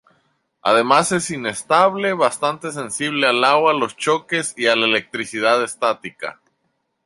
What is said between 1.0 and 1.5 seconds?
es